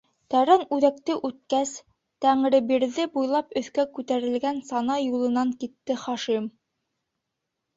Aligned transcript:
Тәрән 0.33 0.61
үҙәкте 0.77 1.17
үткәс, 1.27 1.73
Тәңребирҙе 2.25 3.05
буйлап 3.17 3.53
өҫкә 3.61 3.87
күтәрелгән 3.99 4.63
сана 4.71 4.97
юлынан 5.05 5.53
китте 5.65 5.99
Хашим. 6.07 6.49